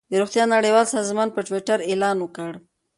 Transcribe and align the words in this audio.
د 0.11 0.13
روغتیا 0.21 0.43
نړیوال 0.55 0.85
سازمان 0.95 1.27
په 1.33 1.39
ټویټر 1.47 1.79
اعلان 1.89 2.17
وکړ. 2.21 2.51